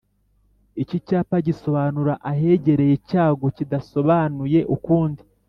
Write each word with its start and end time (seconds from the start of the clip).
Iki 0.81 0.97
cyapa 1.07 1.35
gisobanura 1.47 2.13
ahegereye 2.31 2.93
icyago 2.99 3.45
kidasobanuye 3.57 4.59
ukundi 4.75 5.21